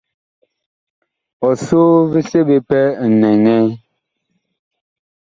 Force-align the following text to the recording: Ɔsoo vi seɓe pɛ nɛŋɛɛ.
Ɔsoo 1.47 1.91
vi 2.11 2.19
seɓe 2.29 2.55
pɛ 2.69 2.79
nɛŋɛɛ. 3.19 3.57